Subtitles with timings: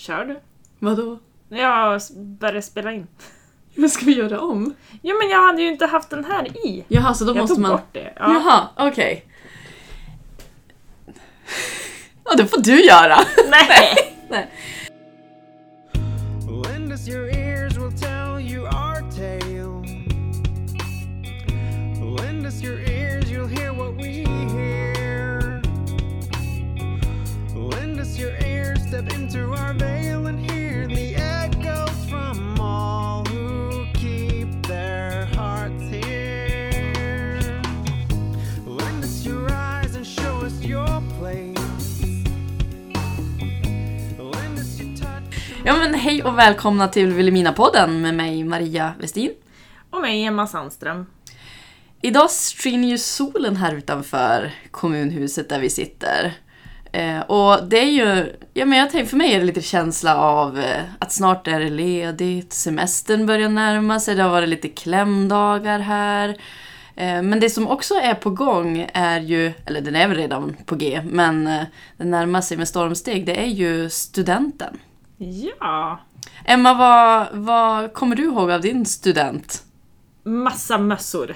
[0.00, 0.40] Kör du.
[0.78, 1.18] Vadå?
[1.48, 3.06] Jag börjar spela in.
[3.74, 4.74] Vad ska vi göra om?
[5.02, 6.84] Ja men jag hade ju inte haft den här i.
[6.88, 7.70] Jaha, så då Jag måste tog man...
[7.70, 8.12] bort det.
[8.16, 8.32] Ja.
[8.32, 9.24] Jaha, okej.
[12.24, 13.18] Ja, det får du göra.
[13.50, 14.16] Nej!
[14.28, 14.50] Nej.
[17.08, 18.20] Your ears, we'll tell
[28.90, 37.62] step into our veil and hear the echoes from all who keep their hearts here.
[38.66, 42.02] Lend us your eyes and show us your place.
[44.18, 45.34] Lend us your touch.
[45.64, 49.32] Ja men hej och välkomna till Vilhelmina-podden med mig Maria Westin.
[49.90, 51.06] Och mig, Emma Sandström.
[52.02, 56.34] Idag skiner ju solen här utanför kommunhuset där vi sitter.
[56.92, 60.16] Eh, och det är ju, ja men jag tänker för mig är det lite känsla
[60.16, 64.68] av eh, att snart är det ledigt, semestern börjar närma sig, det har varit lite
[64.68, 66.28] klämdagar här.
[66.96, 70.56] Eh, men det som också är på gång är ju, eller den är väl redan
[70.66, 71.62] på G, men eh,
[71.96, 74.78] den närmar sig med stormsteg, det är ju studenten.
[75.16, 76.00] Ja.
[76.44, 79.62] Emma, vad, vad kommer du ihåg av din student?
[80.22, 81.34] Massa mössor.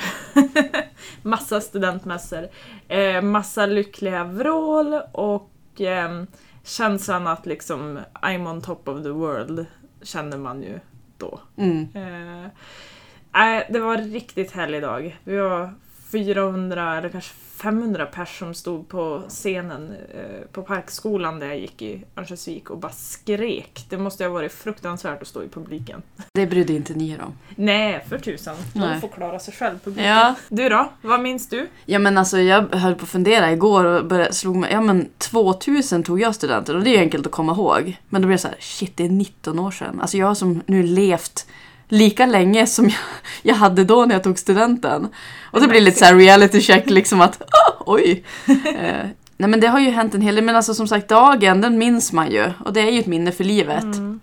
[1.23, 2.49] massa studentmössor.
[2.89, 6.23] Eh, massa lyckliga vrål och eh,
[6.63, 9.67] känslan att liksom I'm on top of the world
[10.03, 10.81] känner man ju
[11.19, 11.41] då.
[11.57, 11.89] Mm.
[11.95, 15.19] Eh, det var en riktigt härlig dag.
[15.25, 15.75] Vi var
[16.15, 21.83] 400 eller kanske 500 pers som stod på scenen eh, på Parkskolan där jag gick
[21.83, 23.87] i Örnsköldsvik och bara skrek.
[23.89, 26.03] Det måste ha varit fruktansvärt att stå i publiken.
[26.33, 27.33] Det brydde inte ni er om.
[27.57, 28.57] Nej, för tusan.
[28.73, 30.11] De får klara sig själv, publiken.
[30.11, 30.35] Ja.
[30.48, 30.92] Du då?
[31.03, 31.69] Vad minns du?
[31.85, 35.09] Ja men alltså jag höll på att fundera igår och började, slog mig, ja men
[35.19, 37.97] 2000 tog jag studenten och det är enkelt att komma ihåg.
[38.09, 40.01] Men då blev det så här, shit det är 19 år sedan.
[40.01, 41.47] Alltså jag som nu levt
[41.89, 42.99] lika länge som jag,
[43.43, 45.08] jag hade då när jag tog studenten.
[45.51, 48.25] Och det blir lite så här reality check liksom att, ah, oj.
[48.47, 51.61] eh, nej men det har ju hänt en hel del, men alltså som sagt dagen
[51.61, 52.53] den minns man ju.
[52.64, 53.85] Och det är ju ett minne för livet.
[53.85, 54.20] Mm.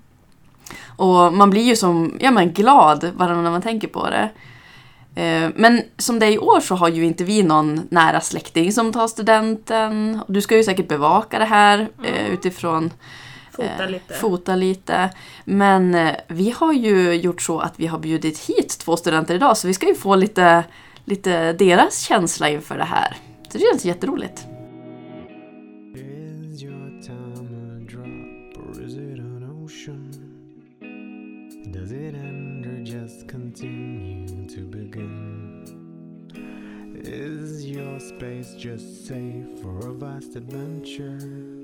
[0.96, 4.30] Och man blir ju som, ja men glad bara när man tänker på det.
[5.16, 8.72] Eh, Men som det är i år så har ju inte vi någon nära släkting
[8.72, 10.22] som tar studenten.
[10.28, 12.91] Du ska ju säkert bevaka det här eh, utifrån
[13.51, 14.13] Fota eh, lite.
[14.13, 15.09] fota lite.
[15.45, 19.57] Men eh, vi har ju gjort så att vi har bjudit hit två studenter idag
[19.57, 20.63] så vi ska ju få lite,
[21.06, 23.17] lite deras känsla inför det här.
[23.50, 24.47] Så det känns jätteroligt.
[37.03, 37.97] Is your?
[37.97, 41.60] Is space just safe for a vast adventure?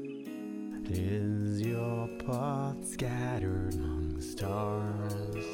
[0.90, 5.46] Is your path scattered among stars?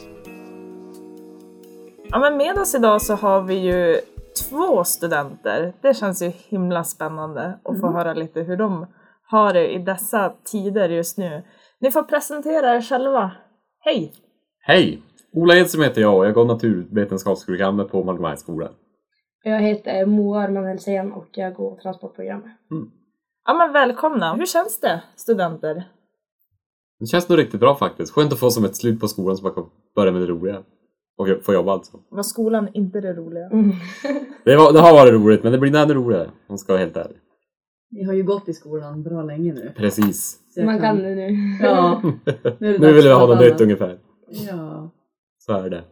[2.09, 3.99] Ja, men med oss idag så har vi ju
[4.49, 5.73] två studenter.
[5.81, 8.85] Det känns ju himla spännande att få höra lite hur de
[9.27, 11.43] har det i dessa tider just nu.
[11.79, 13.31] Ni får presentera er själva.
[13.79, 14.13] Hej!
[14.59, 15.01] Hej!
[15.33, 18.73] Ola Edström heter jag och jag går naturvetenskapsprogrammet på Malmöhögskolan.
[19.43, 22.51] Jag heter Moa Arman Helsén och jag går transportprogrammet.
[23.45, 24.35] Ja men välkomna!
[24.35, 25.83] Hur känns det, studenter?
[26.99, 28.13] Det känns nog riktigt bra faktiskt.
[28.13, 29.65] Skönt att få som ett slut på skolan så man kan
[29.95, 30.63] börja med det roliga.
[31.17, 31.99] Och få jobba alltså.
[32.09, 33.49] Var skolan inte det roliga?
[34.45, 36.83] Det, var, det har varit roligt men det blir ännu roligare om jag ska vara
[36.83, 37.17] helt ärlig.
[37.91, 39.73] Ni har ju gått i skolan bra länge nu.
[39.75, 40.39] Precis.
[40.55, 41.29] Så Man kan det nu.
[41.61, 42.01] Ja.
[42.59, 43.99] Nu, är det Nu vill vi ha något nytt ungefär.
[44.27, 44.91] Ja.
[45.37, 45.83] Så är det.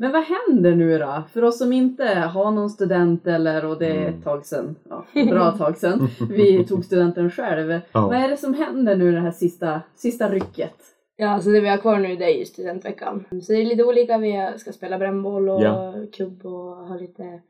[0.00, 1.22] Men vad händer nu då?
[1.32, 4.14] För oss som inte har någon student eller, och det är Mm.
[4.18, 7.70] ett tag sedan, ja, ett bra tag sedan, vi tog studenten själv.
[7.92, 8.00] Ja.
[8.06, 10.74] Vad är det som händer nu det här sista, sista rycket?
[11.16, 13.24] Ja, så det vi har kvar nu det är ju studentveckan.
[13.42, 14.18] Så det är lite olika.
[14.18, 15.94] Vi ska spela brännboll och Ja.
[16.16, 17.40] kubb och ha lite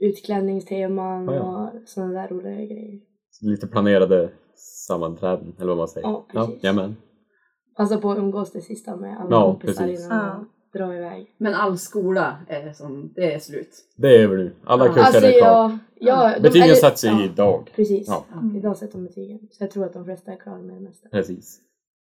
[0.00, 1.70] utklädningsteman Ja, ja.
[1.74, 3.00] och sådana där roliga grejer.
[3.42, 4.30] Lite planerade
[4.86, 6.08] sammanträden eller vad man säger.
[6.08, 6.64] Ja, precis.
[6.64, 6.96] jajamän.
[7.76, 10.06] Passa på att umgås det sista med alla Ja, kompisar precis.
[10.06, 11.26] innan vi drar iväg.
[11.38, 13.70] Men all skola är som, det är slut.
[13.96, 14.52] Det är över nu.
[14.64, 14.92] Alla Ja.
[14.92, 15.50] kurser Alltså är kvar.
[15.50, 15.78] jag...
[16.00, 17.70] Ja, de- Betygen eller- sätts ja, idag.
[17.76, 18.08] Precis.
[18.08, 18.24] Ja.
[18.56, 19.38] Idag sätter de betygen.
[19.50, 21.08] Så jag tror att de flesta är klara med det mesta.
[21.08, 21.60] Precis.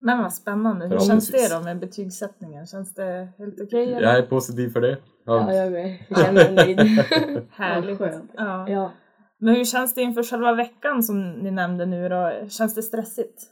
[0.01, 0.87] Men vad spännande.
[0.87, 2.67] Hur känns det då med betygssättningen?
[2.67, 3.93] Känns det helt okej?
[3.93, 4.07] eller?
[4.07, 4.97] Jag är positiv för det.
[5.25, 5.97] Ja, jag med.
[6.09, 6.79] Jag känner mig nöjd.
[7.51, 7.99] Härligt.
[7.99, 8.11] Ja.
[8.37, 8.69] Ja.
[8.69, 8.91] ja.
[9.39, 12.31] Men hur känns det inför själva veckan som ni nämnde nu då?
[12.49, 13.43] Känns det stressigt?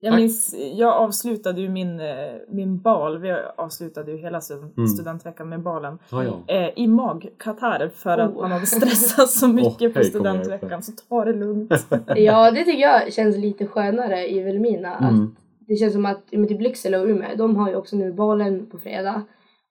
[0.00, 0.20] Jag Tack.
[0.20, 2.06] minns, jag avslutade ju min, eh,
[2.48, 4.40] min bal, vi avslutade ju hela
[4.76, 4.88] Mm.
[4.88, 6.54] studentveckan med balen, Ja, ja.
[6.54, 8.40] eh, i magkatarr för att Oh.
[8.42, 10.82] man hade stressat så mycket på hej, kommer jag studentveckan.
[10.82, 11.72] Så ta det lugnt.
[12.16, 14.96] ja, det tycker jag känns lite skönare i Vilhelmina.
[14.98, 15.24] Mm.
[15.24, 18.12] Att det känns som att men typ Lycksele och Umeå, de har ju också nu
[18.12, 19.22] balen på fredag.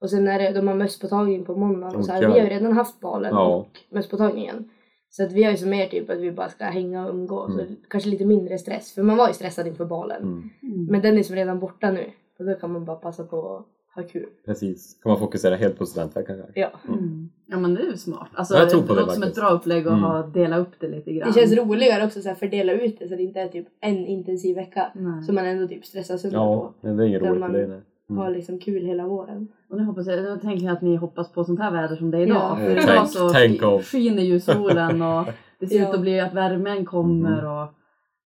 [0.01, 1.88] Och sen är det, de har mösspåtagning på måndag.
[1.97, 3.56] Och så här, vi har ju redan haft balen Ja.
[3.56, 4.69] och mösspåtagningen.
[5.17, 7.49] Så att vi har ju som mer typ att vi bara ska hänga och umgås.
[7.53, 7.65] Mm.
[7.65, 8.93] Och kanske lite mindre stress.
[8.93, 10.21] För man var ju stressad inför balen.
[10.21, 10.85] Mm.
[10.89, 12.05] Men den är som redan borta nu.
[12.39, 13.65] Och då kan man bara passa på att
[14.03, 14.29] ha kul.
[14.45, 14.99] Precis.
[15.03, 16.59] Kan man fokusera helt på studentveckan kanske?
[16.59, 16.69] Ja.
[16.87, 17.29] Mm.
[17.45, 18.29] Ja men det är ju smart.
[18.33, 20.03] Alltså, Jag tror på det låter som ett bra upplägg att Mm.
[20.03, 21.31] ha, dela upp det lite grann.
[21.33, 23.97] Det känns roligare också så här fördela ut det så det inte är typ en
[24.05, 24.91] intensiv vecka.
[24.95, 25.23] Nej.
[25.23, 27.67] Som man ändå typ stressar sönder Ja, men det är inget Där roligt man det.
[27.67, 27.81] nej.
[28.07, 28.13] På.
[28.13, 29.48] Ha liksom kul hela våren.
[29.69, 32.12] Och nu hoppas jag, då tänker jag att ni hoppas på sånt här väder som
[32.12, 32.36] det är idag.
[32.38, 32.56] Ja.
[32.56, 35.25] För Eh, idag tänk- så tänk skiner ju solen och
[35.59, 35.89] det ser Ja.
[35.89, 37.51] ut att bli att värmen kommer Mm.
[37.51, 37.74] och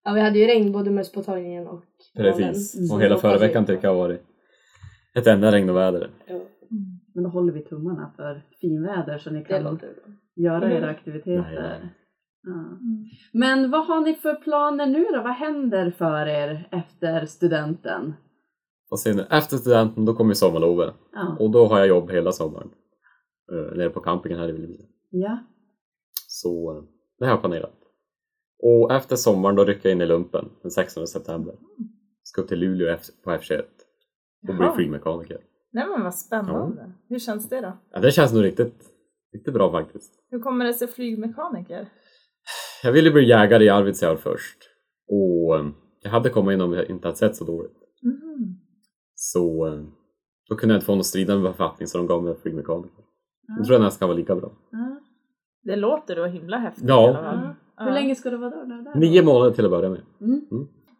[0.04, 1.82] Ja, vi hade ju regn både mösspåtagningen och
[2.16, 2.32] balen.
[2.32, 2.74] Precis.
[2.76, 2.86] Mm.
[2.86, 4.22] Så Och hela förra veckan tycker jag har varit
[5.14, 6.10] ett enda regn och väder.
[6.26, 6.40] Ja,
[7.14, 9.78] Men då håller vi tummarna för finväder så ni kan
[10.36, 10.76] göra Mm.
[10.82, 11.42] era aktiviteter.
[11.42, 11.88] Nej, nej.
[12.42, 12.78] Ja.
[13.32, 15.22] Men vad har ni för planer nu då?
[15.22, 18.14] Vad händer för er efter studenten?
[18.92, 20.94] Och sen efter studenten då kommer sommarlovet.
[21.12, 21.36] Ja.
[21.40, 22.70] Och då har jag jobb hela sommaren.
[23.52, 24.84] Uh, nere på campingen här i Vilhelmina.
[25.10, 25.38] ja.
[26.28, 26.82] Så eh,
[27.18, 27.78] det har jag planerat.
[28.62, 31.54] Och efter sommaren då rycker jag in i lumpen den 16 september.
[32.22, 33.62] Ska upp till Luleå på F21
[34.48, 35.40] och bli flygmekaniker.
[35.70, 36.92] Nej men vad spännande.
[37.08, 37.78] Hur känns det då?
[37.92, 38.84] Ja, det känns nog riktigt,
[39.32, 40.12] riktigt bra faktiskt.
[40.30, 41.88] Hur kommer det sig flygmekaniker?
[42.82, 44.58] Jag ville bli jägare i Arvidsjaur först.
[45.08, 45.66] Och eh,
[46.02, 47.76] jag hade kommit in om jag inte hade sett så dåligt.
[48.02, 48.61] Mhm.
[49.24, 49.80] Så eh,
[50.48, 53.04] då kunde jag inte få någon stridande befattning så de gav mig flygmekaniker.
[53.56, 54.50] Jag tror jag nästan var lika bra.
[54.70, 55.00] Ja.
[55.62, 57.12] Det låter då himla häftigt Ja.
[57.14, 57.38] fall.
[57.78, 57.94] Hur Ja.
[57.94, 58.64] länge ska det vara då?
[58.64, 58.94] där, där?
[58.94, 60.00] Nio månader till att börja med.
[60.20, 60.46] Mm.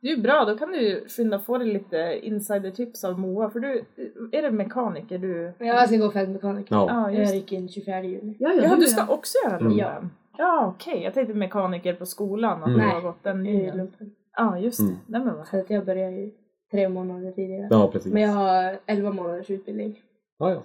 [0.00, 3.50] Det är ju bra, då kan du skynda få dig lite insidertips av Moa.
[3.50, 3.84] För du,
[4.32, 5.52] är det mekaniker du...
[5.58, 6.74] Jag ska gå fältmekaniker.
[6.74, 6.86] Ja.
[6.88, 8.36] Ja, Jag gick in 24 juni.
[8.38, 9.68] Ja, ja, Ja, du du är- ska också göra Mm.
[9.72, 10.10] lumpen?
[10.38, 11.02] Ja, okej.
[11.02, 12.80] Jag tänkte mekaniker på skolan, att Mm.
[12.80, 13.92] du har gått den I linjen.
[14.36, 14.84] Ja, just det.
[14.84, 14.96] Mm.
[15.06, 16.30] Nej men vad Så att jag börjar ju
[16.72, 17.68] tre månader tidigare.
[17.70, 18.12] Ja, precis.
[18.12, 20.00] Men jag har 11 månaders utbildning.
[20.38, 20.62] Ja, ja.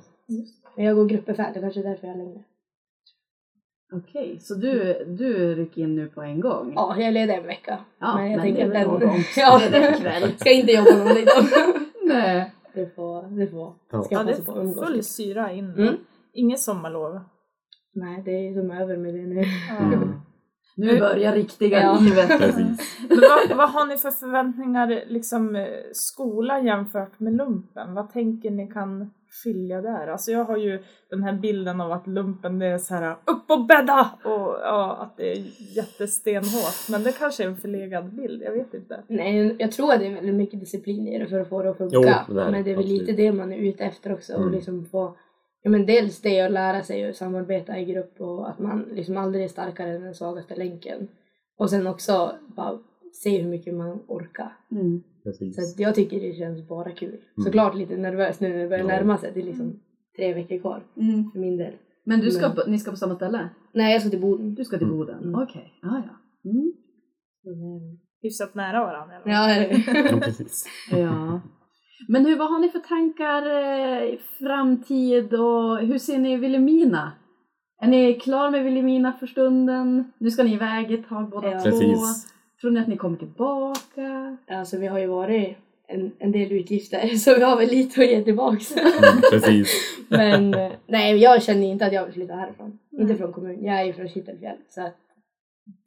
[0.76, 2.44] Men jag går gruppbefäl, det kanske är därför jag är längre.
[3.94, 6.74] Okej, så du, du rycker in nu på en gång?
[6.76, 7.80] Ja, jag är ledig en vecka.
[8.00, 9.10] Ja, men jag men tänker det är att väl den...
[9.10, 9.24] lagom.
[9.38, 10.34] ja, Det är kväll.
[10.38, 11.44] Ska inte jobba någon idag.
[12.06, 12.52] Nej.
[12.74, 13.74] Det får, det får.
[13.92, 14.04] Ja.
[14.04, 15.74] Ska Ja, jag det passa på att är umgås full syra in.
[15.78, 15.96] Mm.
[16.34, 17.20] Inget sommarlov.
[17.94, 19.44] Nej, det är som över med det nu.
[19.70, 19.86] Ja.
[19.86, 20.22] Mm.
[20.80, 22.00] Nu börjar riktiga Ja.
[22.02, 22.30] livet.
[23.10, 27.94] Vad, vad har ni för förväntningar, liksom eh, skola jämfört med lumpen?
[27.94, 29.12] Vad tänker ni kan
[29.44, 30.08] skilja där?
[30.08, 33.52] Alltså jag har ju den här bilden av att lumpen det är så här upp
[33.52, 35.44] och bädda och ja, att det är
[35.78, 36.90] jättestenhårt.
[36.90, 39.00] Men det kanske är en förlegad bild, jag vet inte.
[39.08, 41.70] Nej, jag tror att det är väldigt mycket disciplin i det för att få det
[41.70, 41.96] att funka.
[41.96, 43.02] Jo, det men det är väl Absolut.
[43.02, 44.34] lite det man är ute efter också.
[44.34, 44.54] Och Mm.
[44.54, 45.16] liksom få,
[45.62, 49.18] ja, men dels det att lära sig att samarbeta i grupp och att man liksom
[49.18, 51.08] aldrig är starkare än den svagaste länken.
[51.58, 52.80] Och sen också bara
[53.24, 54.58] se hur mycket man orkar.
[54.72, 55.04] Mm.
[55.56, 57.10] Så jag tycker det känns bara kul.
[57.10, 57.22] Mm.
[57.46, 58.88] Såklart lite nervös nu när det börjar Ja.
[58.88, 59.32] närma sig.
[59.34, 59.80] Det är liksom
[60.16, 61.32] tre veckor kvar Mm.
[61.32, 61.74] för min del.
[62.04, 63.50] Men du ska Men- på, ni ska på samma ställe?
[63.74, 64.56] Nej, jag ska till Boden.
[64.56, 64.98] Du ska till Mm.
[64.98, 65.24] Boden?
[65.24, 65.36] Mm.
[65.44, 66.50] Okej, ja ja.
[66.50, 66.74] Mm.
[67.46, 67.98] Mm.
[68.22, 69.16] Hyfsat nära varandra.
[69.16, 69.32] eller?
[69.34, 70.12] Ja, eller?
[70.14, 70.66] Ja, precis.
[70.92, 71.42] Ja.
[72.08, 77.12] Men hur, vad har ni för tankar eh, i framtid och hur ser ni Vilhelmina?
[77.82, 80.12] Är ni klar med Vilhelmina för stunden?
[80.18, 81.60] Nu ska ni iväg ett tag båda Ja.
[81.60, 81.64] två.
[81.70, 82.28] Precis.
[82.62, 84.38] Tror ni att ni kommer tillbaka?
[84.48, 88.08] Alltså vi har ju varit en, en del utgifter så vi har väl lite att
[88.08, 88.78] ge tillbaks.
[88.78, 89.98] Mm, precis.
[90.10, 92.80] Men eh, nej, jag känner inte att jag vill flytta härifrån.
[93.00, 93.64] Inte från kommunen.
[93.66, 94.96] Jag är ju från Kittelfjäll så att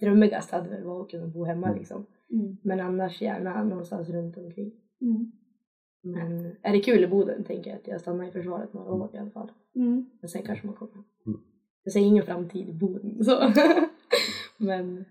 [0.00, 1.78] drömmigast hade väl varit att kunna bo hemma Mm.
[1.78, 2.06] liksom.
[2.32, 2.56] Mm.
[2.62, 4.72] Men annars gärna någonstans runt omkring.
[5.02, 5.32] Mm.
[6.02, 9.10] Men är det kul i Boden tänker jag att jag stannar i försvaret några år
[9.14, 9.52] i alla fall.
[9.76, 10.10] Mm.
[10.20, 11.04] Men sen kanske man kommer.
[11.26, 11.40] Mm.
[11.84, 13.52] Jag ser ingen framtid i Boden så.
[14.64, 15.04] Men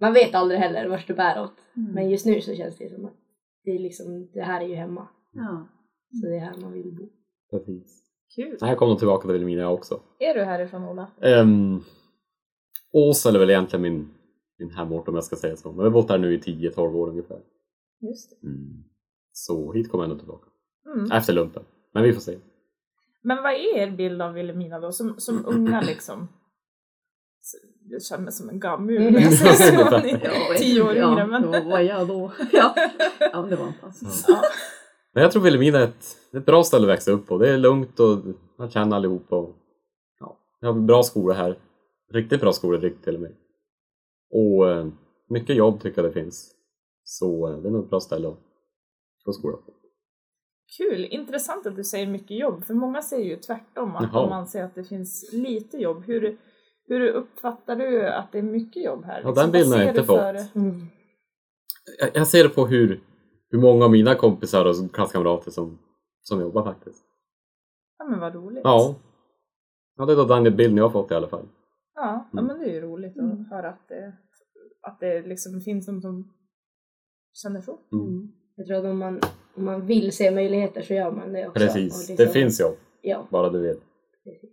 [0.00, 1.52] man vet aldrig heller vart det bär åt.
[1.76, 1.92] Mm.
[1.92, 3.16] Men just nu så känns det som att
[3.64, 5.08] det är liksom, det här är ju hemma.
[5.32, 5.68] Ja.
[6.20, 7.08] Så det är här man vill bo.
[7.50, 8.04] Precis.
[8.34, 8.56] Kul.
[8.60, 10.00] Jag kommer tillbaka till Vilhelmina också.
[10.18, 11.10] Är du härifrån Ola?
[11.20, 11.84] Um,
[12.92, 14.08] Åsele är väl egentligen min,
[14.58, 15.68] min hemort om jag ska säga så.
[15.68, 17.40] Men jag har bott här nu i 10-12 år ungefär.
[18.00, 18.46] Just det.
[18.46, 18.84] Mm.
[19.46, 20.46] Så hit kommer jag nog tillbaka.
[20.94, 21.12] Mm.
[21.12, 21.62] Efter lumpen.
[21.94, 22.38] Men vi får se.
[23.22, 26.28] Men vad är er bild av Vilhelmina då, som, som unga liksom?
[27.90, 29.12] Jag känner mig som en gammul Mm.
[29.12, 29.98] när jag säger så.
[29.98, 31.42] Ni Ja, är tio år ja, yngre men...
[31.42, 32.32] Då var jag då.
[32.52, 32.74] Ja,
[33.32, 34.24] ja det var fantastiskt.
[34.28, 34.42] Ja.
[35.14, 37.38] Men jag tror Vilhelmina är ett, ett bra ställe att växa upp på.
[37.38, 38.18] Det är lugnt och
[38.58, 39.32] man känner allihop.
[39.32, 39.56] Och,
[40.20, 41.58] ja, vi har bra skolor här.
[42.12, 43.32] Riktigt bra skolor riktigt till och med.
[44.32, 44.86] Och eh,
[45.28, 46.54] mycket jobb tycker jag det finns.
[47.04, 48.38] Så eh, det är nog ett bra ställe att
[49.36, 49.60] på.
[50.78, 54.22] Kul, intressant att du säger mycket jobb, för många säger ju tvärtom, att Jaha.
[54.22, 56.04] de anser att det finns lite jobb.
[56.04, 56.38] Hur,
[56.86, 59.20] hur uppfattar du att det är mycket jobb här?
[59.20, 60.54] Ja, den vad bilden har jag inte för- fått.
[60.54, 60.86] Mm.
[62.00, 63.00] jag, jag ser det på hur,
[63.50, 65.78] hur många av mina kompisar och klasskamrater som,
[66.22, 67.04] som jobbar faktiskt.
[67.98, 68.60] Ja men vad roligt.
[68.64, 68.94] Ja.
[69.96, 71.48] Ja, det är då den bilden jag har fått i alla fall.
[71.94, 72.44] Ja, ja Mm.
[72.44, 74.12] men det är ju roligt att höra att det,
[74.82, 76.32] att det liksom finns någon som
[77.42, 77.78] känner så.
[77.92, 78.32] Mm.
[78.58, 79.20] Jag tror att om man,
[79.54, 81.60] om man vill se möjligheter så gör man det också.
[81.60, 83.78] Precis, Och det liksom- finns jobb, Ja, bara du vet.
[84.24, 84.50] precis.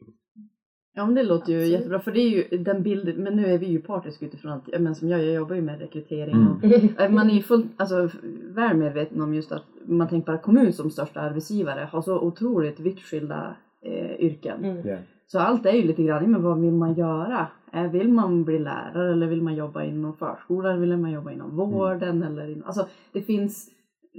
[0.97, 1.71] Ja men det låter ju Absolut.
[1.79, 4.81] jättebra för det är ju den bilden, men nu är vi ju partiska utifrån att,
[4.81, 6.51] men som jag, jag jobbar ju med rekrytering Mm.
[6.51, 6.63] och
[7.01, 8.09] eh, man är ju fullt, alltså
[8.55, 12.79] väl medveten om just att man tänker bara kommun som största arbetsgivare har så otroligt
[12.79, 14.63] vitt skilda eh, yrken.
[14.65, 14.88] Mm.
[14.88, 14.97] Ja.
[15.27, 17.47] Så allt är ju lite grann, men vad vill man göra?
[17.74, 20.71] Eh, Vill man bli lärare eller vill man jobba inom förskolan?
[20.71, 22.24] Eller vill man jobba inom vården?
[22.24, 23.69] Eller inom, alltså det finns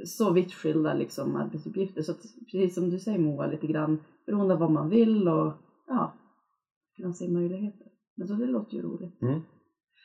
[0.05, 2.03] så vitt skilda liksom, arbetsuppgifter.
[2.03, 2.15] Så
[2.53, 5.53] precis som du säger Moa, lite grann beroende av vad man vill och
[5.87, 6.15] ja,
[6.97, 7.87] kunna se möjligheter.
[8.17, 9.23] Men så det låter ju roligt.
[9.23, 9.41] Mm.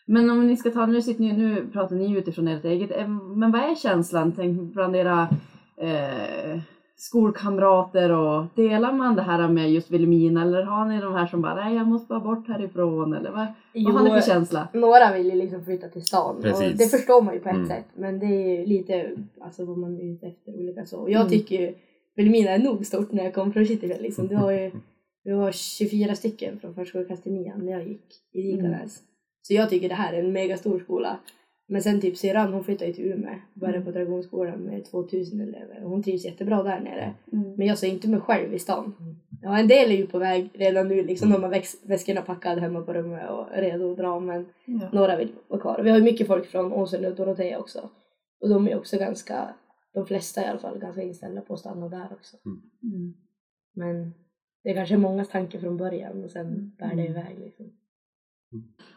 [0.06, 3.08] Men om ni ska ta, nu, sitter ni, nu pratar ni utifrån ert eget, eh,
[3.10, 5.30] men vad är känslan tänk, bland era
[5.78, 6.62] eh,
[7.02, 11.42] skolkamrater och delar man det här med just Vilhelmina eller har ni de här som
[11.42, 13.46] bara nej jag måste bara bort härifrån eller vad,
[13.86, 14.68] vad har ni för känsla?
[14.74, 16.78] några vill ju liksom flytta till stan och Precis.
[16.78, 17.68] det förstår man ju på ett Mm.
[17.68, 21.06] sätt men det är ju lite alltså vad man är ute efter olika så.
[21.10, 21.30] Jag Mm.
[21.30, 21.74] tycker ju
[22.16, 24.28] Vilhelmina är nog stort när jag kom från Kittelfjäll liksom.
[24.28, 24.72] Det var ju
[25.24, 29.00] vi var 24 stycken från förskoleklass till nian när jag gick i Dikanäs.
[29.42, 31.18] Så jag tycker det här är en megastor skola.
[31.72, 35.84] Men sen typ syrran hon flyttade ju till Umeå, började på Dragonskolan med 2000 elever
[35.84, 37.14] och hon trivs jättebra där nere.
[37.34, 37.54] Mm.
[37.58, 38.94] Men jag ser inte mig själv i stan.
[39.42, 41.30] Ja, en del är ju på väg redan nu liksom.
[41.30, 44.90] De har väx- väskorna packade hemma på rummet och redo att dra men Ja.
[44.92, 45.82] några vill vara kvar.
[45.84, 47.90] Vi har ju mycket folk från Åsele och Dorotea också.
[48.42, 49.54] Och de är också ganska,
[49.94, 52.38] de flesta i alla fall, ganska inställda på att stanna där också.
[52.46, 53.14] Mm.
[53.74, 54.14] Men
[54.64, 57.66] det är kanske mångas tanke från början och sen bär det iväg liksom.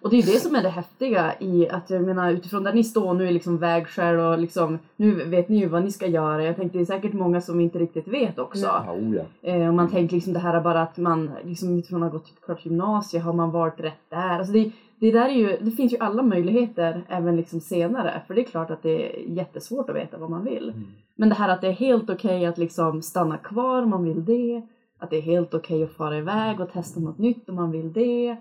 [0.05, 2.73] Och det är ju det som är det häftiga i att jag menar utifrån där
[2.73, 6.07] ni står nu är liksom vägskäl och liksom nu vet ni ju vad ni ska
[6.07, 6.45] göra.
[6.45, 8.67] Jag tänkte det är säkert många som inte riktigt vet också.
[8.67, 8.93] Ja.
[8.93, 9.51] Oh, ja.
[9.51, 12.33] Eh, och man tänker liksom det här bara att man liksom utifrån att ha gått
[12.45, 14.39] klart gymnasiet har man varit rätt där.
[14.39, 18.23] Alltså det, det, där är ju, det finns ju alla möjligheter även liksom senare.
[18.27, 20.69] För det är klart att det är jättesvårt att veta vad man vill.
[20.69, 20.85] Mm.
[21.17, 24.25] Men det här att det är helt okej att liksom stanna kvar om man vill
[24.25, 24.63] det.
[24.99, 27.93] Att det är helt okej att fara iväg och testa något nytt om man vill
[27.93, 28.37] det.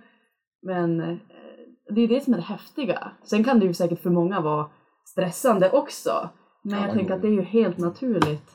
[0.63, 1.17] Men eh,
[1.96, 3.12] det är det som är det häftiga.
[3.24, 4.65] Sen kan det ju säkert för många vara
[5.05, 6.29] stressande också.
[6.63, 8.51] Men Ja, jag tänker att det är ju helt naturligt.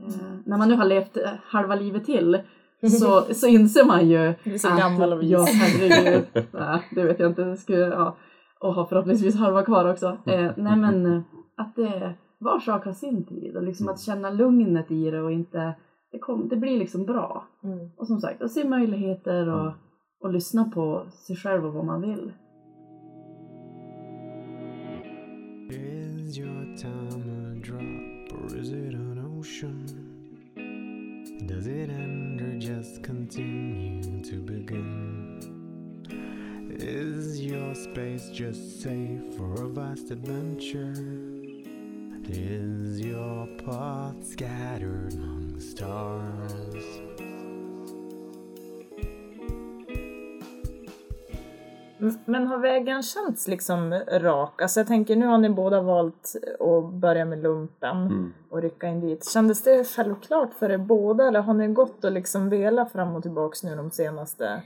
[0.00, 2.40] Eh, när man nu har levt eh, halva livet till
[3.00, 5.24] så, så inser man ju Du är så att- gammal och.
[5.24, 6.24] Ja, herregud.
[6.52, 7.56] Nej, det vet jag inte.
[7.56, 8.16] Skulle, ja.
[8.60, 10.06] Och har förhoppningsvis halva kvar också.
[10.26, 11.24] Eh, nej men
[11.56, 15.32] att det, var sak har sin tid och liksom att känna lugnet i det och
[15.32, 15.74] inte,
[16.12, 17.44] det, kom, det blir liksom bra.
[17.64, 17.90] Mm.
[17.96, 19.72] Och som sagt, att se möjligheter och,
[20.22, 22.32] och lyssna på sig själv och vad man vill.
[25.70, 29.86] Is your time a drop or is it an ocean?
[31.48, 35.40] Does it end or just continue to begin?
[36.70, 40.94] Is your space just safe for a vast adventure?
[42.28, 47.11] Is your path scattered among stars?
[52.24, 54.62] Men har vägen känts liksom rak?
[54.62, 58.32] Alltså jag tänker, nu har ni båda valt att börja med lumpen Mm.
[58.50, 59.28] och rycka in dit.
[59.30, 63.22] Kändes det självklart för er båda eller har ni gått och liksom velat fram och
[63.22, 64.62] tillbaks nu de senaste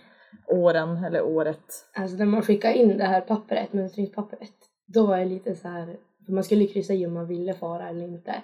[0.46, 1.64] åren eller året?
[1.94, 4.52] Alltså när man skickar in det här pappret, mönstringspappret,
[4.86, 7.88] då var jag lite så här, för man skulle kryssa i om man ville fara
[7.88, 8.34] eller inte.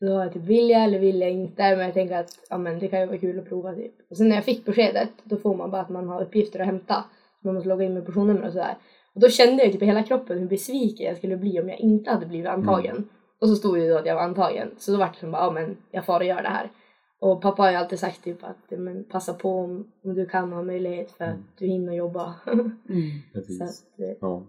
[0.00, 2.58] Då var jag typ vill jag eller vill jag inte, men jag tänker att ja,
[2.58, 3.94] men det kan ju vara kul att prova typ.
[4.10, 6.66] Och sen när jag fick beskedet, då får man bara att man har uppgifter att
[6.66, 7.04] hämta.
[7.42, 8.78] Så man måste logga in med personnummer och sådär.
[9.14, 11.80] Och då kände jag typ i hela kroppen hur besviken jag skulle bli om jag
[11.80, 13.08] inte hade blivit antagen.
[13.40, 14.70] Och så stod det då att jag var antagen.
[14.78, 16.70] Så då var det som bara, ja men jag far och gör det här.
[17.20, 20.52] Och pappa har ju alltid sagt typ att men, passa på om, om du kan
[20.52, 22.34] har möjlighet för att du hinner jobba.
[22.44, 22.52] så
[23.32, 23.62] Precis.
[23.62, 24.46] att, eh, Ja,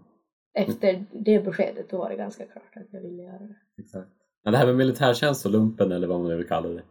[0.54, 3.56] efter det beskedet då var det ganska klart att jag ville göra det.
[3.78, 4.10] exakt.
[4.44, 6.82] Men det här med militärtjänst och lumpen eller vad man nu vill kalla det.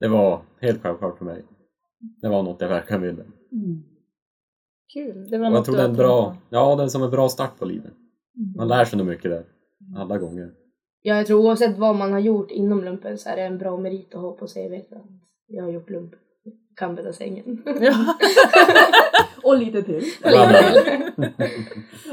[0.00, 1.44] Det var helt självklart för mig.
[2.22, 3.24] Det var något jag verkligen ville.
[4.92, 7.02] Kul, det var Och något jag tror det är en bra, ja det är som
[7.02, 7.92] en bra start på livet.
[8.56, 9.44] Man lär sig nog mycket där.
[9.96, 10.50] Alla gånger.
[11.02, 13.76] Ja, jag tror oavsett vad man har gjort inom lumpen så är det en bra
[13.76, 15.04] merit att ha på CV att
[15.46, 16.12] jag har gjort lump.
[16.76, 17.62] Kan bädda sängen.
[17.80, 18.18] Ja.
[19.42, 20.04] Och lite till.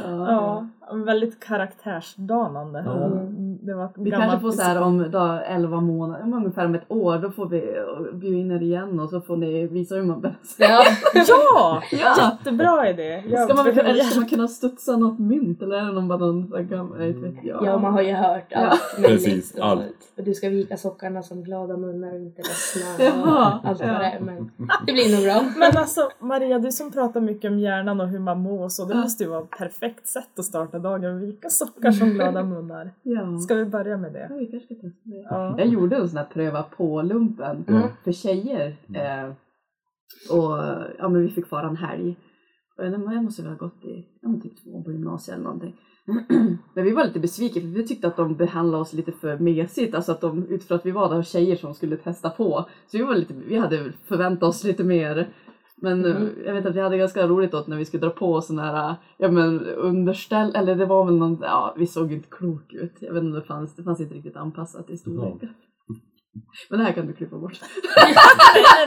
[0.01, 0.68] Ja,
[1.06, 2.80] väldigt karaktärsdanande.
[2.80, 6.75] Mm, det var Vi kanske får så här om då, 11 månader, om ungefär om
[6.75, 9.96] ett år, då får vi eh, bjuda in er igen och så får ni visa
[9.96, 10.67] hur man bär sig.
[10.70, 10.84] Ja,
[11.27, 11.84] Ja!
[11.91, 12.32] Ja!
[12.39, 13.24] Jättebra idé!
[13.29, 16.17] Ja, Ska man, eller ska man kunna studsa något mynt eller är det någon bara
[16.20, 17.65] någon gammal, jag jag.
[17.65, 18.60] ja, man har ju hört Ja.
[18.60, 19.24] allt möjligt.
[19.25, 19.84] Precis, Och- allt.
[20.17, 23.05] Och du ska vika sockarna som glada munnar och inte ledsna.
[23.05, 23.86] Jaha, vad ja.
[23.86, 24.20] det är.
[24.20, 24.51] Men
[24.88, 25.51] det blir nog bra.
[25.58, 28.86] Men alltså Maria, du som pratar mycket om hjärnan och hur man mår och så,
[28.86, 29.00] det Ja.
[29.01, 31.20] måste ju vara ett perfekt sätt att starta dagen.
[31.20, 32.91] Vika sockar som glada munnar.
[33.03, 33.39] Ja.
[33.39, 34.39] Ska vi börja med Ja, det?
[34.39, 35.25] vi kanske ska testa det.
[35.29, 35.55] Ja.
[35.57, 37.81] Jag gjorde en sån här pröva på-lumpen Mm.
[38.03, 38.67] för tjejer.
[38.95, 39.29] Eh,
[40.31, 40.57] och
[41.00, 42.15] ja, men vi fick fara en helg.
[42.77, 45.43] Och jag jag måste väl ha gått i ja, men typ två på gymnasiet eller
[45.43, 45.75] någonting.
[46.74, 49.95] Men vi var lite besvikna för vi tyckte att de behandlade oss lite för mesigt.
[49.95, 52.65] Alltså att de, utifrån att vi var där tjejer som skulle testa på.
[52.88, 55.29] Så vi, var lite, vi hade förväntat oss lite mer.
[55.82, 56.30] Men eh, Mm.
[56.46, 58.96] jag vet att vi hade ganska roligt åt när vi skulle dra på såna här
[59.18, 62.94] ja, men underställ, eller det var väl någon, ja vi såg inte klok ut.
[63.00, 65.50] Jag vet inte om det fanns, det fanns inte riktigt anpassat i storleken.
[66.70, 67.60] Men det här kan du klippa bort.
[67.98, 68.15] Nej,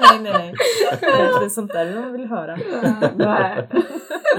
[0.00, 0.54] nej, nej, nej.
[1.00, 2.56] Det är sånt där man vill höra.
[3.16, 3.68] Nej,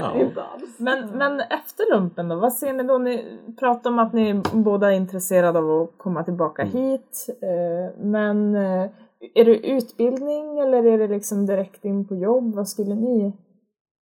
[0.00, 0.20] Ja.
[0.20, 0.78] inte alls.
[0.78, 2.98] Men, men efter lumpen då, vad ser ni då?
[2.98, 6.74] Ni pratar om att ni båda är intresserade av att komma tillbaka Mm.
[6.76, 7.26] hit.
[7.42, 8.90] eh, Men eh,
[9.34, 12.54] är det utbildning eller är det liksom direkt in på jobb?
[12.54, 13.32] Vad skulle ni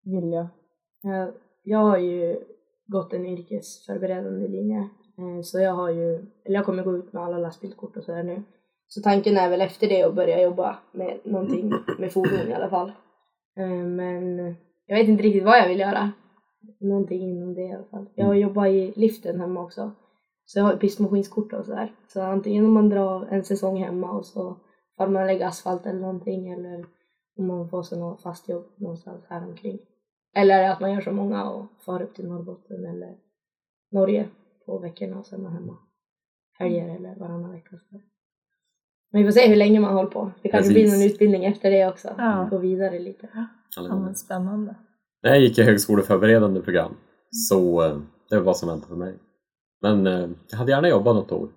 [0.04, 0.40] vilja?
[1.04, 1.28] Eh,
[1.62, 2.40] Jag har ju
[2.86, 4.78] gått en yrkesförberedande linje.
[5.18, 8.22] eh, Så jag har ju, eller jag kommer gå ut med alla lastbilskort och sådär
[8.22, 8.42] nu.
[8.88, 12.68] Så tanken är väl efter det att börja jobba med någonting med fordon i alla
[12.70, 12.92] fall.
[13.56, 14.36] Eh, Men
[14.86, 16.12] jag vet inte riktigt vad jag vill göra.
[16.80, 18.06] Någonting inom det i alla fall.
[18.14, 19.90] Jag har jobbat i liften hemma också.
[20.44, 21.92] Så jag har pistmaskinskort och sådär.
[22.08, 24.56] Så antingen om man drar en säsong hemma och så
[24.96, 26.86] får man lägga asfalt eller någonting eller
[27.38, 29.78] om man får sig något fast jobb någonstans här omkring.
[30.34, 33.16] Eller att man gör som många och far upp till Norrbotten eller
[33.90, 34.28] Norge
[34.66, 35.76] på veckorna och sen är man hemma
[36.58, 37.76] helger eller varannan vecka.
[37.90, 38.00] Så.
[39.12, 40.32] Men vi får se hur länge man håller på.
[40.42, 40.90] Det kanske Precis.
[40.90, 42.14] blir någon utbildning efter det också.
[42.18, 42.48] Ja.
[42.50, 43.28] Gå vidare lite.
[43.76, 44.74] Ja, men spännande.
[45.22, 46.96] När jag gick i högskoleförberedande program
[47.30, 47.98] så eh,
[48.30, 49.18] det var vad som väntade för mig.
[49.82, 51.48] Men eh, jag hade gärna jobbat något år.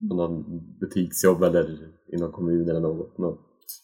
[0.00, 0.44] Någon
[0.80, 1.64] butiksjobb eller
[2.12, 3.18] i någon kommun eller något.
[3.18, 3.38] något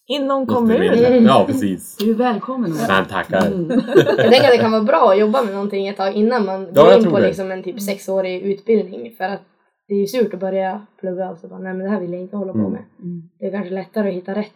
[0.07, 0.77] Inom något kommun?
[0.77, 1.25] förmedling.
[1.25, 1.97] Ja, precis.
[1.97, 2.71] Du är välkommen.
[2.89, 3.47] Men tackar.
[3.47, 3.71] Mm.
[3.71, 6.69] Jag tänker att det kan vara bra att jobba med någonting ett tag innan man
[6.75, 7.27] Ja, går in på det.
[7.27, 9.15] liksom en typ sexårig utbildning.
[9.17, 9.41] För att
[9.89, 12.13] det är ju surt att börja plugga och så bara, nej men det här vill
[12.13, 12.71] jag inte hålla på Mm.
[12.73, 12.85] med.
[13.03, 13.23] Mm.
[13.39, 14.53] Det är kanske lättare att hitta rätt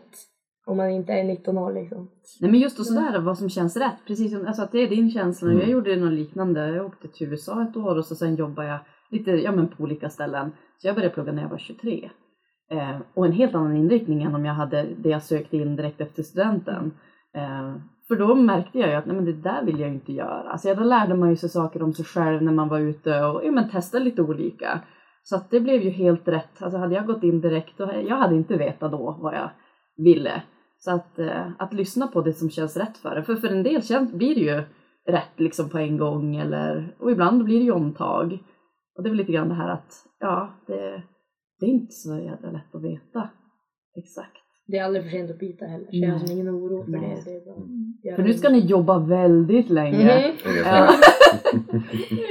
[0.66, 2.09] om man inte är 19 år liksom.
[2.40, 3.96] Nej men just och sådär vad som känns rätt.
[4.07, 5.48] Precis som alltså att det är din känsla.
[5.48, 5.61] Mm.
[5.61, 6.68] Jag gjorde något liknande.
[6.68, 8.78] Jag åkte till USA ett år och så sen jobbade jag
[9.18, 10.52] lite ja, men på olika ställen.
[10.79, 12.11] Så jag började plugga när jag var 23.
[12.70, 16.00] Eh, och en helt annan inriktning än om jag hade det jag sökte in direkt
[16.00, 16.92] efter studenten.
[17.35, 17.74] Eh,
[18.09, 20.50] för då märkte jag ju att nej, men det där vill jag inte göra.
[20.50, 23.24] Alltså, ja, då lärde man ju sig saker om sig själv när man var ute
[23.24, 24.81] och ja, men testade lite olika.
[25.22, 26.62] Så att det blev ju helt rätt.
[26.62, 29.50] Alltså hade jag gått in direkt, då, jag hade inte vetat då vad jag
[29.96, 30.42] ville.
[30.79, 33.24] Så att, eh, att lyssna på det som känns rätt för en.
[33.24, 34.62] För för en del känns, blir det ju
[35.07, 38.38] rätt liksom på en gång eller, och ibland blir det ju omtag.
[38.96, 41.02] Och det är väl lite grann det här att, ja, det,
[41.61, 43.28] det är inte så jävla lätt att veta
[43.96, 44.37] exakt.
[44.68, 45.87] Det är aldrig för sent att byta heller.
[45.87, 47.22] Så jag har ingen oro för Nej.
[47.24, 47.30] det.
[47.30, 47.56] det bara
[48.02, 50.35] göra För nu ska ni jobba väldigt länge.
[50.44, 50.56] Mhm.
[50.64, 50.88] Ja.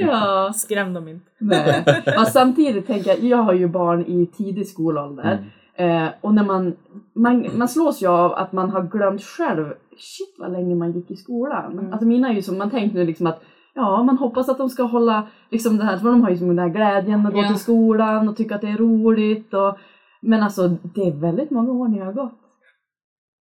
[0.00, 0.52] ja.
[0.54, 1.26] Skräm dem inte.
[1.38, 1.84] Nej.
[2.06, 5.44] Ja, samtidigt tänker jag, jag har ju barn i tidig skolålder.
[5.74, 6.76] Eh, och när man,
[7.14, 9.66] man, man slås ju av att man har glömt själv,
[9.98, 11.72] shit vad länge man gick i skolan.
[11.72, 11.92] Mm.
[11.92, 13.42] Alltså mina är ju som, man tänker nu liksom att
[13.76, 16.58] ja, man hoppas att de ska hålla liksom det här, för de har ju den
[16.58, 17.48] här glädjen att gå Ja.
[17.48, 19.54] till skolan och tycka att det är roligt.
[19.54, 19.76] Och,
[20.22, 22.38] men alltså det är väldigt många år ni har gått.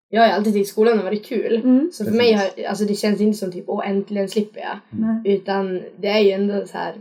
[0.10, 1.56] Jag har alltid tyckt skolan har varit kul.
[1.64, 1.90] Mm.
[1.94, 2.18] Så för Precis.
[2.18, 4.78] mig har, alltså det känns inte som typ åh äntligen slipper jag.
[4.90, 5.22] Nej.
[5.36, 6.94] Utan det är ju ändå så här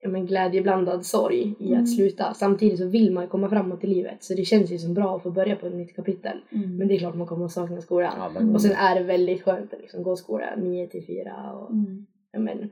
[0.00, 1.82] ja, men glädjeblandad sorg i Mm.
[1.82, 2.34] att sluta.
[2.34, 4.24] Samtidigt så vill man ju komma framåt i livet.
[4.24, 6.38] Så det känns ju som bra att få börja på ett nytt kapitel.
[6.52, 6.76] Mm.
[6.76, 8.36] Men det är klart man kommer att sakna skolan.
[8.36, 8.54] Mm.
[8.54, 12.06] Och sen är det väldigt skönt att liksom gå skola 9 till 4 och Mm.
[12.08, 12.70] ja, men,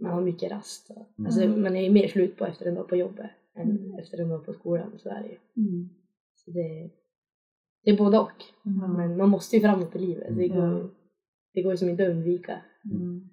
[0.00, 0.90] man har mycket rast.
[0.90, 1.26] Och, Mm.
[1.26, 4.28] alltså, man är ju mer slut på efter en dag på jobbet än efter en
[4.28, 4.92] dag på skolan.
[4.98, 5.66] Så är det ju.
[5.66, 5.88] Mm.
[6.34, 6.90] Så det,
[7.84, 8.44] det är både och.
[8.62, 8.88] Ja.
[8.88, 10.36] Men man måste ju framåt i livet.
[10.36, 10.78] Det går, Ja.
[10.78, 10.88] ju-
[11.54, 12.60] det går ju som inte att undvika.
[12.84, 13.30] Mm.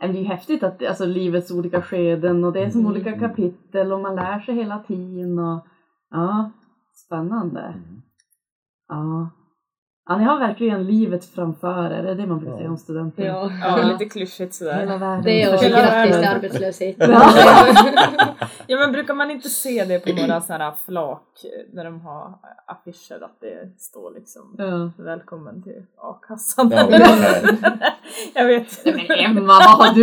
[0.00, 2.92] Men det är ju häftigt att alltså, livets olika skeden och det är som Mm.
[2.92, 5.38] olika kapitel och man lär sig hela tiden.
[5.38, 5.66] Och,
[6.10, 6.50] ja,
[7.06, 7.60] spännande.
[7.60, 8.02] Mm.
[8.88, 9.30] Ja.
[10.08, 12.02] Ja, ni har verkligen livet framför er.
[12.02, 13.24] Det är det man brukar säga om studenter.
[13.24, 13.50] Ja.
[13.62, 14.78] Ja, lite klyschigt sådär.
[14.80, 15.22] Hela världen.
[15.24, 16.96] Det är och Hela grattis till arbetslöshet.
[18.66, 21.22] Ja men brukar man inte se det på några sådana här flak
[21.72, 22.32] när de har
[22.66, 24.90] affischer att det står liksom Ja.
[25.04, 26.70] Välkommen till a-kassan.
[26.76, 26.88] Ja,
[28.34, 28.84] jag vet.
[28.84, 30.02] Men Emma, vad har du?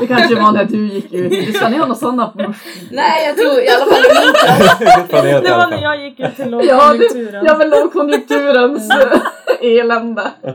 [0.00, 1.56] Det kanske var när du gick ut.
[1.56, 2.54] Ska ni ha några sådana på
[2.90, 5.08] Nej, jag tror i alla fall i min klass.
[5.08, 7.44] Planerat i Det var när jag gick ut till Ja, lågkonjunkturen.
[7.44, 8.88] det, ja men lågkonjunkturens
[9.64, 10.34] elände.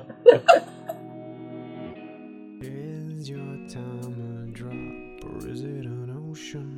[2.62, 6.78] Is your time a drop or is it an ocean?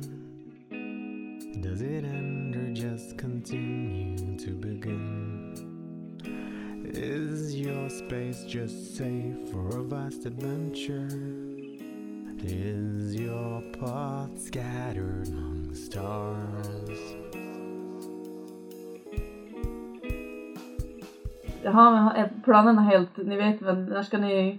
[1.60, 5.72] Does it end or just continue to begin?
[6.84, 11.08] Is your space just safe for a vast adventure?
[12.44, 17.21] Is your path scattered among stars?
[21.64, 24.58] Jaha, men är planerna helt, ni vet väl, när ska ni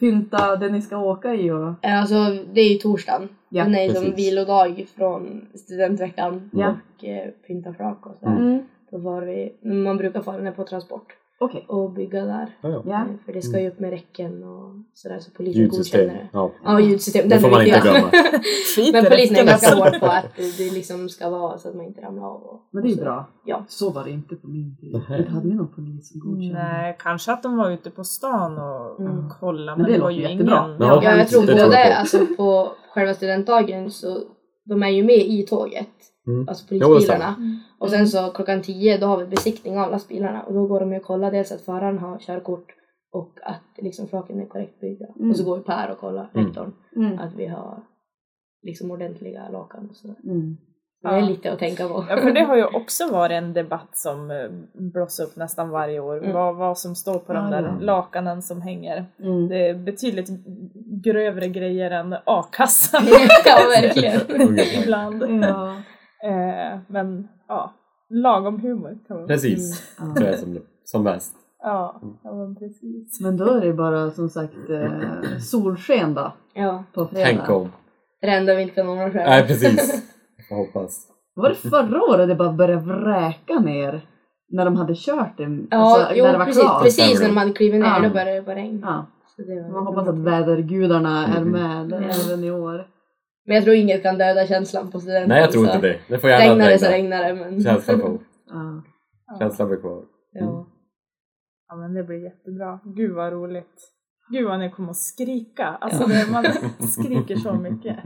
[0.00, 1.74] pynta det ni ska åka i och...
[1.82, 2.14] Alltså,
[2.52, 3.28] det är ju torsdagen.
[3.48, 6.68] Ja, Den är ju som vilodag från studentveckan Ja.
[6.98, 8.36] och eh, pynta flak och sådär.
[8.36, 8.62] Mm.
[8.90, 11.64] Då var vi, man brukar fara ner på transport Okej.
[11.68, 12.56] och bygga där.
[12.60, 12.82] Ja, ja.
[12.86, 13.04] Ja.
[13.24, 16.00] För det ska ju upp med räcken och sådär så polisen Ljudsystem.
[16.00, 16.28] godkänner det.
[16.32, 16.50] Ja.
[16.64, 17.28] Ja, ljudsystem.
[17.28, 18.10] Det får man inte glömma.
[18.92, 20.26] Men polisen är ganska hård på att
[20.58, 22.42] det liksom ska vara så att man inte ramlar av.
[22.42, 23.28] Och, Men det är ju bra.
[23.44, 23.64] Ja.
[23.68, 24.94] Så var det inte på min tid.
[24.94, 26.62] Inte hade vi någon polis som godkände.
[26.62, 29.30] Nej, kanske att de var ute på stan och Mm.
[29.40, 30.64] kollade Men men, det det var ju jättebra.
[30.66, 30.80] ingen...
[30.88, 31.00] Ja.
[31.04, 31.72] Ja, jag tror både på.
[31.98, 34.18] alltså, på själva studentdagen så
[34.64, 35.88] de är ju med i tåget.
[36.26, 36.48] Mm.
[36.48, 37.34] Alltså polisbilarna.
[37.38, 37.58] Mm.
[37.78, 40.92] Och sen så klockan 10 då har vi besiktning av lastbilarna och då går de
[40.92, 42.66] ju och kollar dels att föraren har körkort
[43.12, 45.06] och att liksom flaken är korrekt byggda.
[45.16, 45.30] Mm.
[45.30, 46.46] Och så går Per och kollar, Mm.
[46.46, 47.18] rektorn, Mm.
[47.18, 47.82] att vi har
[48.62, 50.16] liksom ordentliga lakan och sådär.
[50.24, 50.56] Mm.
[51.02, 51.26] Det är Ja.
[51.26, 52.04] lite att tänka på.
[52.08, 54.48] Ja, för det har ju också varit en debatt som eh,
[54.92, 56.18] blossar upp nästan varje år.
[56.18, 56.32] Mm.
[56.32, 59.06] Vad, vad som står på de där lakanen som hänger.
[59.18, 59.48] Mm.
[59.48, 60.28] Det är betydligt
[61.04, 63.02] grövre grejer än a-kassan
[63.44, 64.20] ja, verkligen.
[64.82, 65.22] Ibland.
[65.44, 65.76] Ja.
[66.24, 67.72] Eh, men ja,
[68.10, 69.94] lagom humor kan man Precis.
[69.98, 70.14] Ja.
[70.16, 71.34] Så är det som, som bäst.
[71.62, 73.20] Ja, ja men precis.
[73.20, 77.24] Men då är det bara som sagt eh, solsken då Ja, på fredag.
[77.26, 77.68] Tänk om.
[78.20, 79.30] det är det enda vi inte kan ordna själva.
[79.30, 80.04] Nej, precis.
[80.50, 81.06] Jag hoppas.
[81.34, 84.00] Var det förra året det bara började vräka ner
[84.48, 85.58] när de hade kört det?
[85.70, 86.82] Ja, alltså, jo, när det var precis, klart?
[86.82, 88.00] precis när de hade klivit ner Ja.
[88.08, 88.86] då började det bara regna.
[88.86, 89.06] Ja,
[89.36, 91.48] Så det var- man hoppas att vädergudarna är Mm.
[91.88, 92.14] med Ja.
[92.26, 92.86] även i år.
[93.46, 95.28] Men jag tror inget kan döda känslan på studenten.
[95.28, 96.00] Nej, jag tror så inte det.
[96.08, 97.16] Det får gärna Regnar det så regna.
[97.22, 97.62] regnar det men...
[97.62, 98.18] Känslan får.
[99.26, 99.38] Ja.
[99.38, 100.02] Känslan blir kvar.
[100.32, 100.66] ja.
[101.68, 102.80] Ja men det blir jättebra.
[102.84, 103.90] Gud vad roligt.
[104.32, 105.66] Gud vad ni kommer att skrika.
[105.66, 106.44] Alltså det, man
[106.88, 107.96] skriker så mycket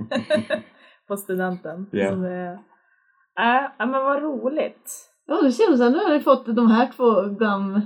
[1.09, 1.87] på studenten.
[1.93, 2.11] Ja.
[2.11, 2.49] Så det,
[3.39, 4.93] äh, ja men vad roligt.
[5.27, 7.81] ja, det känns som nu har ni fått de här två gam...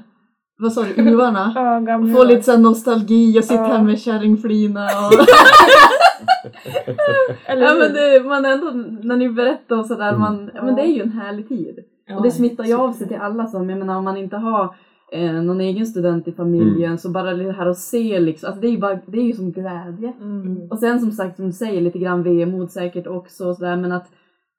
[0.62, 1.02] Vad sa du?
[1.12, 1.52] Uvarna?
[1.54, 3.64] Ja, gamla Få lite så här nostalgi och sitta Ja.
[3.66, 5.12] här med kärringflina och...
[7.46, 8.70] Eller ja, men det, man ändå,
[9.02, 10.20] när ni berättar och sådär, Mm.
[10.20, 11.78] man, ja, men det är ju en härlig tid.
[12.06, 14.36] Ja, och det smittar ju av sig till alla som, jag menar om man inte
[14.36, 14.74] har
[15.12, 16.98] eh, någon egen student i familjen Mm.
[16.98, 19.32] så bara det här att se liksom, alltså det är ju, bara, det är ju
[19.32, 20.12] som glädje.
[20.20, 20.68] Mm.
[20.70, 23.92] Och sen som sagt som du säger lite grann vemod säkert också och sådär men
[23.92, 24.06] att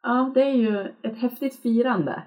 [0.03, 2.23] ja det är ju ett häftigt firande.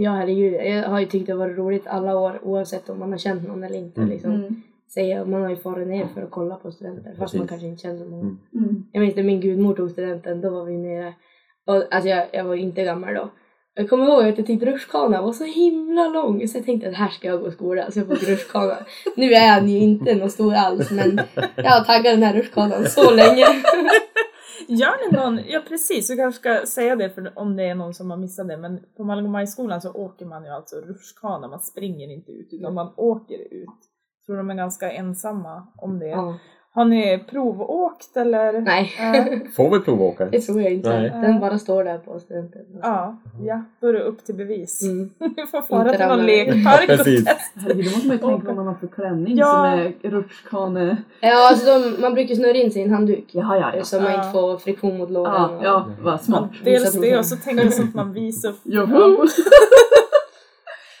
[0.00, 3.18] Ja herregud, jag har ju tyckt det var roligt alla år oavsett om man har
[3.18, 4.00] känt någon eller inte.
[4.00, 4.12] Mm.
[4.12, 4.32] Liksom.
[4.32, 4.62] Mm.
[4.94, 7.38] Säga, man har ju farit ner för att kolla på studenter fast Precis.
[7.38, 8.22] man kanske inte känner så många.
[8.22, 8.38] Mm.
[8.54, 8.84] Mm.
[8.92, 11.14] Jag minns när min gudmor tog studenten, då var vi nere.
[11.66, 13.30] Och, alltså jag, jag var inte gammal då.
[13.74, 16.94] Jag kommer ihåg att jag tyckte rutschkanan var så himla lång så jag tänkte att
[16.94, 18.76] här ska jag gå i skola så jag får rutschkana.
[19.16, 21.20] Nu är han ju inte någon stor alls men
[21.56, 23.46] jag har taggat den här rutschkanan så länge.
[24.68, 27.94] Gör ni någon, ja precis, vi kanske ska säga det för om det är någon
[27.94, 32.12] som har missat det, men på Malmömajskolan så åker man ju alltså rutschkana, man springer
[32.12, 33.68] inte ut utan man åker ut.
[34.18, 36.08] Jag tror de är ganska ensamma om det.
[36.08, 36.38] Ja.
[36.74, 38.60] Har ni provåkt eller?
[38.60, 39.24] Nej, Ja.
[39.56, 40.24] Får vi provåka?
[40.26, 40.88] det tror jag inte.
[40.88, 41.10] Nej.
[41.10, 42.60] Den bara står där på studenten.
[42.82, 44.82] Ja, ja, då är det upp till bevis.
[44.82, 45.10] Mm.
[45.50, 47.30] Får fara till någon lekpark och testa.
[47.54, 49.46] Herregud, då måste man ju tänka vad man har för klänning Ja.
[49.46, 50.96] som är rutschkane...
[51.20, 53.24] Ja, alltså de, man brukar snurra in sin handduk.
[53.32, 53.84] Jaha, ja, ja.
[53.84, 54.18] Så man Ja.
[54.18, 55.34] inte får friktion mot låren.
[55.34, 56.50] Ja, och- ja, vad smart.
[56.64, 58.60] Dels det och så tänker jag så att man visar upp.
[58.62, 59.16] Joho!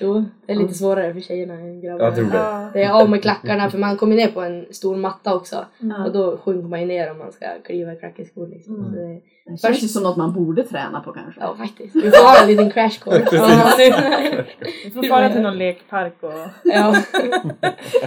[0.00, 2.04] Jo, det är lite svårare för tjejerna än grabbarna.
[2.04, 2.70] Jag tror det.
[2.72, 5.64] Det är av med klackarna för man kommer ner på en stor matta också.
[5.82, 6.02] Mm.
[6.02, 8.74] Och då sjunker man ju ner om man ska kliva i klackeskor liksom.
[8.76, 8.92] Mm.
[8.92, 9.20] Det,
[9.52, 11.40] Det känns ju som något man borde träna på kanske.
[11.40, 11.96] ja faktiskt.
[11.96, 13.30] Vi får ha en liten crash course.
[14.84, 16.32] Vi får fara till någon lekpark och
[16.64, 16.96] ja,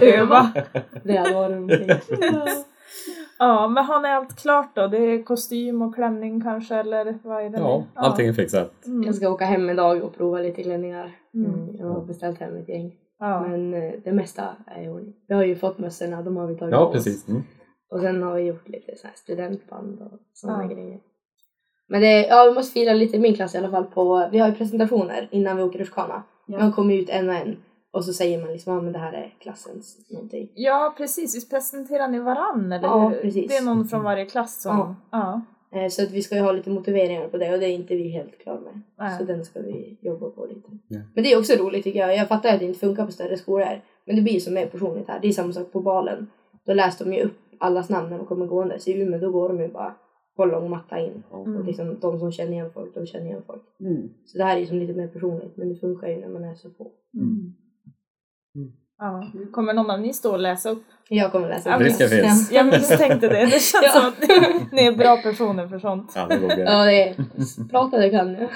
[0.00, 0.50] öva.
[1.02, 2.10] det hade varit roligt.
[3.44, 4.86] Ja, men har ni allt klart då?
[4.86, 7.58] Det är kostym och klänning kanske eller vad är det?
[7.58, 8.86] Ja, allting är fixat.
[8.86, 9.02] Mm.
[9.02, 11.10] Jag ska åka hem en dag och prova lite klänningar.
[11.34, 11.54] Mm.
[11.54, 11.76] Mm.
[11.76, 12.92] Jag har beställt hem ett gäng.
[13.18, 13.40] Ja.
[13.48, 15.14] Men eh, det mesta är i ordning.
[15.28, 17.28] Vi har ju fått mössorna, de har vi tagit Ja, på precis.
[17.28, 17.40] Mm.
[17.40, 17.46] oss.
[17.90, 20.68] Och sen har vi gjort lite så här studentband och sådana Ja.
[20.68, 20.98] grejer.
[21.88, 24.38] Men det, ja, vi måste fira lite i min klass i alla fall på, vi
[24.38, 26.22] har ju presentationer innan vi åker rutschkana.
[26.46, 26.58] Ja.
[26.58, 27.56] Man kommer ut en och en
[27.92, 30.48] och så säger man liksom, ja men det här är klassens någonting.
[30.54, 31.36] ja, precis.
[31.36, 33.20] Visst presenterar ni varann, eller Ja, hur?
[33.20, 33.48] precis.
[33.50, 34.76] Det är någon från varje klass som...
[34.76, 35.40] Ja.
[35.70, 35.80] ja.
[35.80, 37.94] Eh, Så att vi ska ju ha lite motiveringar på det och det är inte
[37.94, 38.80] vi helt klara med.
[38.98, 39.18] Nej.
[39.18, 40.68] Så den ska vi jobba på lite.
[40.88, 41.00] Ja.
[41.14, 42.16] Men det är också roligt tycker jag.
[42.16, 43.80] Jag fattar att det inte funkar på större skolor.
[44.04, 45.18] Men det blir som mer personligt här.
[45.22, 46.26] Det är samma sak på balen.
[46.66, 48.78] Då läste de ju upp allas namn när de kommer gående.
[48.78, 49.94] Så i Umeå då går de ju bara
[50.36, 51.22] på lång matta in.
[51.30, 53.62] Och liksom de som känner igen folk, de känner igen folk.
[53.80, 54.08] Mm.
[54.26, 55.56] Så det här är ju som lite mer personligt.
[55.56, 56.90] Men det funkar ju när man är så få.
[59.02, 59.26] Ja.
[59.52, 60.82] Kommer någon av ni stå och läsa upp?
[61.08, 61.74] Jag kommer läsa.
[61.76, 62.52] Upp Risken finns.
[62.52, 63.44] Jag misstänkte det.
[63.46, 63.90] Det känns Ja.
[63.92, 66.12] som att ni är bra personer för sånt.
[66.14, 66.58] Ja, det går bra.
[66.58, 67.14] Ja, det är...
[67.70, 68.48] Prata det kan jag.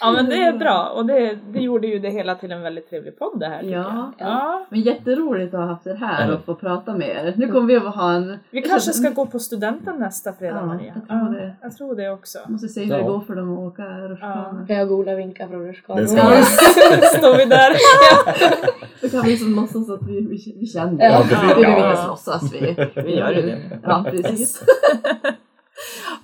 [0.00, 0.92] Ja, men det är bra.
[0.96, 3.68] Och det, det gjorde ju det hela till en väldigt trevlig podd det här Ja.
[4.18, 4.28] jag.
[4.28, 4.66] Ja.
[4.70, 6.34] Men jätteroligt att ha haft er här Ja.
[6.34, 7.34] och få prata med er.
[7.36, 8.38] Nu kommer vi att ha en...
[8.50, 10.94] Vi kanske ska gå på studenten nästa fredag, Ja, Maria.
[11.08, 11.52] jag tror det.
[11.62, 12.38] jag tror det också.
[12.48, 12.96] Måste se hur Ja.
[12.96, 14.64] det går för dem att åka rutschkana.
[14.66, 16.02] Kan jag googla vinka från rutschkanan?
[16.02, 17.06] Det ska Ja, vi.
[17.18, 17.72] står vi där.
[19.02, 21.04] Då kan vi som låtsas att vi, vi, vi känner.
[21.10, 21.50] Ja, det precis.
[21.50, 21.90] är det vi Ja.
[21.90, 22.52] inte låtsas.
[22.52, 23.58] Vi, vi gör det.
[23.82, 24.64] Ja, precis.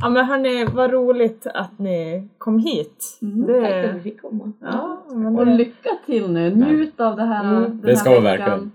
[0.02, 3.18] Ja men hörni, vad roligt att ni kom hit.
[3.22, 4.52] Mm, Tack för att Det, vi fick komma.
[4.60, 6.54] ja, men Och det, lycka till nu.
[6.54, 7.62] Njut av det här, Mm.
[7.62, 8.24] den Det här ska vi veckan.
[8.38, 8.72] verkligen.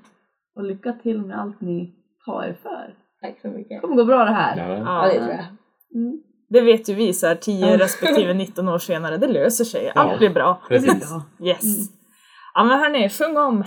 [0.56, 1.94] Och lycka till med allt ni
[2.26, 2.94] tar er för.
[3.22, 3.70] Tack så mycket.
[3.70, 4.58] Det kommer gå bra det här.
[4.58, 4.78] Ja.
[4.78, 5.46] Ja, det ja, tror jag.
[5.96, 6.22] Mm.
[6.50, 9.18] det vet ju vi så här 10 respektive 19 år senare.
[9.18, 9.92] Det löser sig.
[9.96, 10.18] Allt Ja.
[10.18, 10.62] blir bra.
[10.68, 11.12] Precis.
[11.40, 11.48] Ja.
[11.48, 11.64] Yes.
[11.64, 11.88] Mm.
[12.54, 13.64] Ja men hörni, sjung om.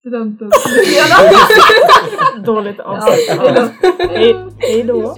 [0.00, 1.08] Studentboksligan.
[2.44, 3.28] Dåligt avsnitt.
[3.28, 3.68] Ja.
[4.58, 5.16] Hej då.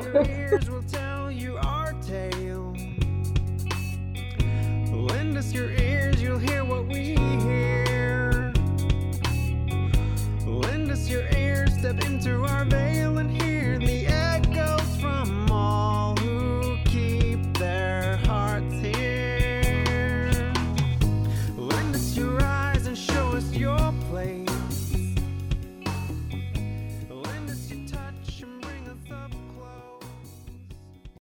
[11.83, 12.92] step into our veins.